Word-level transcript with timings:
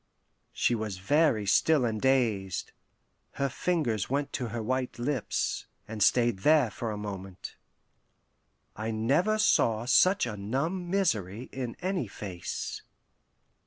'"She 0.51 0.73
was 0.73 0.97
very 0.97 1.45
still 1.45 1.85
and 1.85 2.01
dazed; 2.01 2.71
her 3.33 3.49
fingers 3.49 4.09
went 4.09 4.33
to 4.33 4.47
her 4.47 4.63
white 4.63 4.97
lips, 4.97 5.67
and 5.87 6.01
stayed 6.01 6.39
there 6.39 6.71
for 6.71 6.89
a 6.89 6.97
moment. 6.97 7.55
I 8.75 8.89
never 8.89 9.37
saw 9.37 9.85
such 9.85 10.25
a 10.25 10.35
numb 10.35 10.89
misery 10.89 11.49
in 11.51 11.75
any 11.81 12.07
face. 12.07 12.81